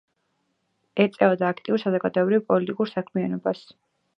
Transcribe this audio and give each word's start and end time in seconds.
ეწეოდა 1.03 1.45
აქტიურ 1.55 1.83
საზოგადოებრივ 1.83 2.43
პოლიტიკურ 2.51 2.93
საქმიანობას. 2.95 3.63